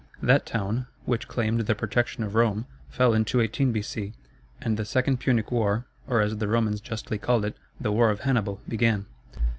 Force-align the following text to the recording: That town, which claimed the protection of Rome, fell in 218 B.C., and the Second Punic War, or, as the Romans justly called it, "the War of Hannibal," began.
That 0.23 0.47
town, 0.47 0.87
which 1.05 1.27
claimed 1.27 1.59
the 1.61 1.75
protection 1.75 2.23
of 2.23 2.33
Rome, 2.33 2.65
fell 2.89 3.13
in 3.13 3.23
218 3.23 3.71
B.C., 3.71 4.13
and 4.59 4.75
the 4.75 4.83
Second 4.83 5.17
Punic 5.19 5.51
War, 5.51 5.85
or, 6.07 6.21
as 6.21 6.37
the 6.37 6.47
Romans 6.47 6.81
justly 6.81 7.19
called 7.19 7.45
it, 7.45 7.55
"the 7.79 7.91
War 7.91 8.09
of 8.09 8.21
Hannibal," 8.21 8.61
began. 8.67 9.05